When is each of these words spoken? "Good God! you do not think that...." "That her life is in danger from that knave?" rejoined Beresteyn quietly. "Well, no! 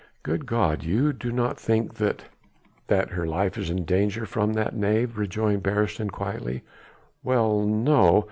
"Good 0.23 0.47
God! 0.47 0.81
you 0.81 1.13
do 1.13 1.31
not 1.31 1.59
think 1.59 1.93
that...." 1.93 2.23
"That 2.87 3.11
her 3.11 3.27
life 3.27 3.55
is 3.55 3.69
in 3.69 3.85
danger 3.85 4.25
from 4.25 4.53
that 4.53 4.75
knave?" 4.75 5.15
rejoined 5.15 5.61
Beresteyn 5.61 6.09
quietly. 6.09 6.63
"Well, 7.23 7.59
no! 7.67 8.19